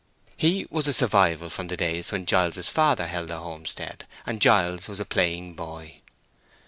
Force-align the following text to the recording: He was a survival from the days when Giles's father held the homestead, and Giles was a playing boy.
He 0.35 0.65
was 0.71 0.87
a 0.87 0.93
survival 0.93 1.47
from 1.51 1.67
the 1.67 1.77
days 1.77 2.11
when 2.11 2.25
Giles's 2.25 2.69
father 2.69 3.05
held 3.05 3.27
the 3.27 3.37
homestead, 3.37 4.07
and 4.25 4.41
Giles 4.41 4.87
was 4.87 4.99
a 4.99 5.05
playing 5.05 5.53
boy. 5.53 5.97